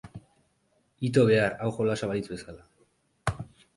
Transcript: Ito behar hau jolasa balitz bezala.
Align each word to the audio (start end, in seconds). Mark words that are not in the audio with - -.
Ito 1.09 1.25
behar 1.31 1.55
hau 1.65 1.69
jolasa 1.75 2.09
balitz 2.13 2.27
bezala. 2.33 3.39